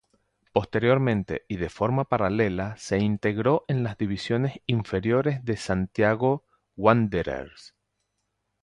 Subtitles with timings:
[0.51, 6.43] Posteriormente y de forma paralela se integró en las divisiones inferiores de Santiago
[6.75, 7.75] Wanderers.